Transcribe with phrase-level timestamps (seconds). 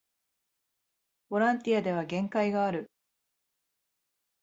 [1.29, 2.89] ボランティアでは限界がある